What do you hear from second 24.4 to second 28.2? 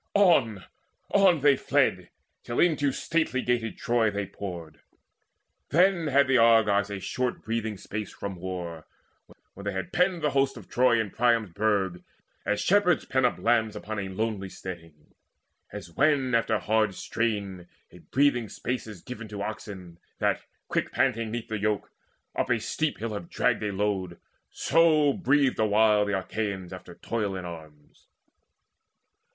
so breathed Awhile the Achaeans after toil in arms.